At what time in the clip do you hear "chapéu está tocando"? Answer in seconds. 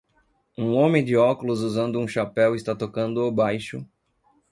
2.07-3.21